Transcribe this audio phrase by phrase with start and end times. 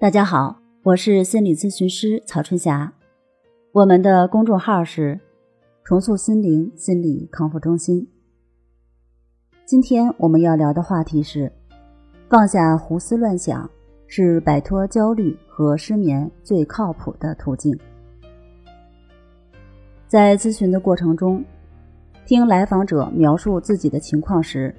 [0.00, 2.90] 大家好，我是心理咨询师曹春霞，
[3.70, 5.20] 我们的公众号是
[5.84, 8.08] 重塑心灵心理康复中心。
[9.66, 11.52] 今天我们要聊的话题是：
[12.30, 13.70] 放下胡思乱想
[14.06, 17.78] 是摆脱焦虑和失眠最靠谱的途径。
[20.08, 21.44] 在咨询的过程中，
[22.24, 24.74] 听来访者描述自己的情况时，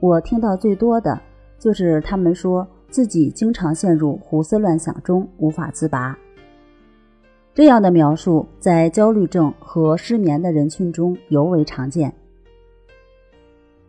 [0.00, 1.16] 我听到最多的
[1.56, 2.66] 就是他们说。
[2.96, 6.16] 自己经常陷入胡思乱想中无法自拔，
[7.52, 12.10] 这样的描述在焦虑症和失眠的人群中尤为常见。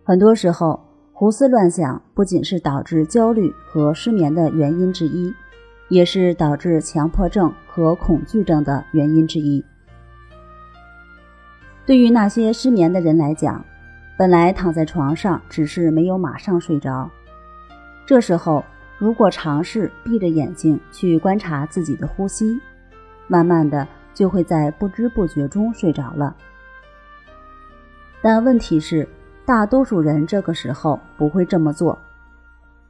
[0.03, 0.77] 很多时候，
[1.13, 5.33] 胡思乱想不仅是导致焦虑和失眠的原因之一，
[5.87, 9.63] 也是导致强迫症和恐惧症的原因之一。
[11.85, 13.63] 对于那些失眠的人来讲，
[14.17, 17.09] 本来躺在床上只是没有马上睡着，
[18.05, 18.61] 这时候。
[18.97, 22.59] 如果尝试闭着眼睛去观察自己的呼吸，
[23.27, 26.35] 慢慢的就会在不知不觉中睡着了。
[28.21, 29.07] 但问题是，
[29.45, 31.97] 大多数人这个时候不会这么做，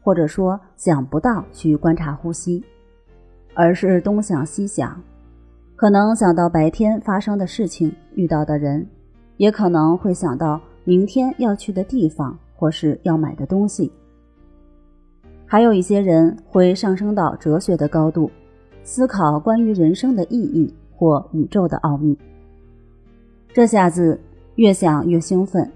[0.01, 2.63] 或者说想不到去观察呼吸，
[3.53, 4.99] 而是东想西想，
[5.75, 8.87] 可能想到白天发生的事情、遇到的人，
[9.35, 13.91] 也可能会想到明天要去的地方或是要买的东西。
[15.49, 18.29] 还有一些人会上升到哲学的高度，
[18.83, 22.17] 思考关于人生的意义或宇宙的奥秘。
[23.53, 24.19] 这下子
[24.55, 25.71] 越想越兴奋，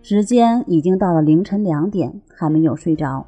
[0.00, 3.26] 时间已经到了凌晨两点，还没有睡着。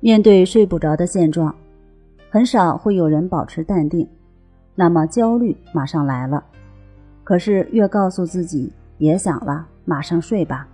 [0.00, 1.54] 面对睡不着的现状，
[2.30, 4.08] 很少会有人保持淡定，
[4.74, 6.42] 那么焦虑马上来了。
[7.22, 10.66] 可是越告诉自己别想了，马上睡吧，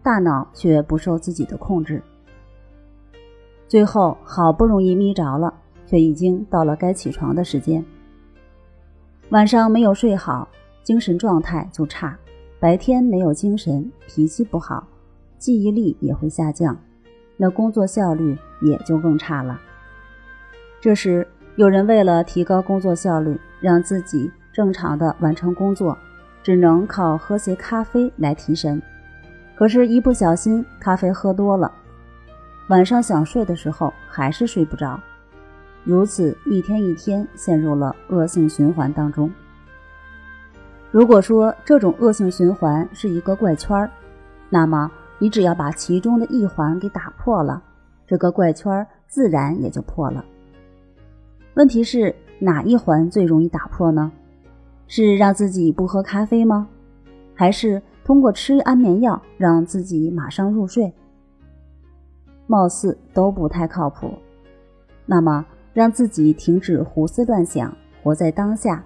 [0.00, 2.00] 大脑却不受自己的控制。
[3.66, 5.52] 最后好不容易眯着了，
[5.86, 7.84] 却已经到了该起床的时间。
[9.30, 10.48] 晚上没有睡好，
[10.82, 12.16] 精神状态就差；
[12.60, 14.86] 白天没有精神，脾气不好，
[15.38, 16.76] 记忆力也会下降，
[17.36, 19.58] 那工作效率也就更差了。
[20.80, 21.26] 这时，
[21.56, 25.96] 有人为了提高工作效率，让自己正常的完成工作，
[26.42, 28.80] 只能靠喝些咖啡来提神。
[29.56, 31.72] 可是，一不小心，咖啡喝多了。
[32.68, 34.98] 晚上想睡的时候还是睡不着，
[35.84, 39.30] 如此一天一天陷入了恶性循环当中。
[40.90, 43.90] 如果说这种恶性循环是一个怪圈儿，
[44.48, 47.62] 那么你只要把其中的一环给打破了，
[48.06, 50.24] 这个怪圈自然也就破了。
[51.54, 54.10] 问题是哪一环最容易打破呢？
[54.86, 56.66] 是让自己不喝咖啡吗？
[57.34, 60.90] 还是通过吃安眠药让自己马上入睡？
[62.46, 64.12] 貌似都不太靠谱，
[65.06, 68.84] 那么让自己停止胡思乱想，活在当下，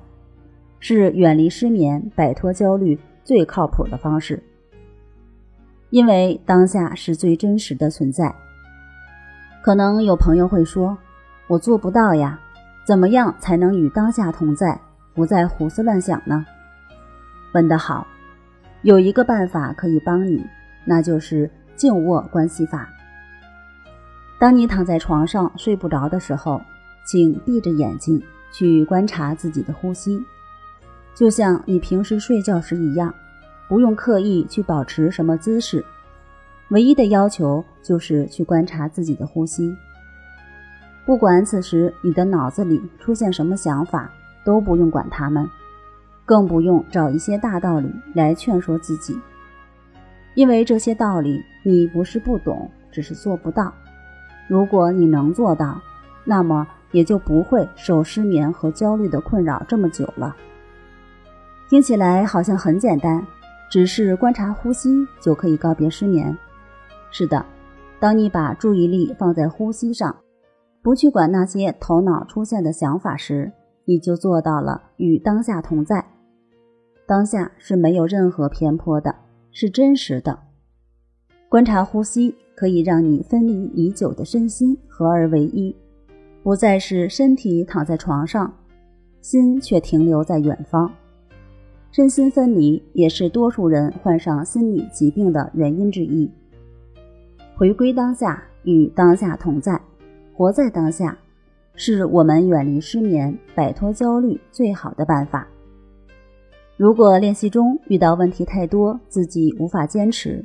[0.78, 4.42] 是远离失眠、摆脱焦虑最靠谱的方式。
[5.90, 8.34] 因为当下是最真实的存在。
[9.62, 10.96] 可能有朋友会说
[11.48, 12.38] ：“我做不到呀，
[12.86, 14.78] 怎么样才能与当下同在，
[15.14, 16.44] 不再胡思乱想呢？”
[17.54, 18.06] 问得好，
[18.82, 20.44] 有一个办法可以帮你，
[20.84, 22.88] 那就是静卧关系法。
[24.38, 26.62] 当你躺在床上睡不着的时候，
[27.04, 28.22] 请闭着眼睛
[28.52, 30.22] 去观察自己的呼吸，
[31.14, 33.12] 就像你平时睡觉时一样，
[33.68, 35.84] 不用刻意去保持什么姿势，
[36.68, 39.74] 唯一的要求就是去观察自己的呼吸。
[41.04, 44.08] 不管此时你的脑子里出现什么想法，
[44.44, 45.48] 都不用管他们，
[46.24, 49.18] 更不用找一些大道理来劝说自己，
[50.34, 53.72] 因为这些道理你不是不懂，只是做不到。
[54.48, 55.80] 如果你能做到，
[56.24, 60.34] 那么也就不会受失眠和焦虑的困扰这么久了。
[61.68, 63.24] 听起来好像很简单，
[63.70, 66.36] 只是观察呼吸就可以告别失眠。
[67.10, 67.44] 是的，
[68.00, 70.16] 当你把注意力放在呼吸上，
[70.82, 73.52] 不去管那些头脑出现的想法时，
[73.84, 76.04] 你就做到了与当下同在。
[77.06, 79.14] 当下是没有任何偏颇的，
[79.50, 80.38] 是真实的。
[81.48, 82.34] 观察呼吸。
[82.58, 85.72] 可以让你分离已久的身心合而为一，
[86.42, 88.52] 不再是身体躺在床上，
[89.20, 90.92] 心却停留在远方。
[91.92, 96.28] 身心分离也是多数人患上心理疾病的原因之一。
[97.54, 99.80] 回归当下，与当下同在，
[100.34, 101.16] 活在当下，
[101.76, 105.46] 是我们远离失眠、摆脱焦虑最好的办法。
[106.76, 110.44] 如果练习中遇到问题太多，自己无法坚持。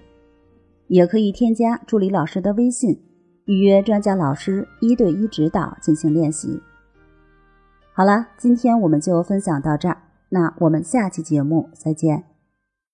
[0.94, 3.02] 也可以添加助理老师的微信，
[3.46, 6.62] 预约专家老师一对一指导进行练习。
[7.94, 9.98] 好了，今天我们就分享到这儿，
[10.30, 12.33] 那我们下期节目再见。